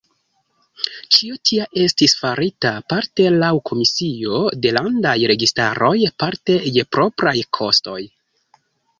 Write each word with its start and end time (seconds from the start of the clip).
Ĉio 1.15 1.35
tia 1.49 1.65
estis 1.81 2.13
farita 2.21 2.71
parte 2.93 3.27
laŭ 3.43 3.49
komisio 3.69 4.39
de 4.63 4.71
landaj 4.77 5.11
registaroj 5.33 5.93
parte 6.23 6.57
je 6.79 6.85
propraj 6.97 7.35
kostoj. 7.59 7.99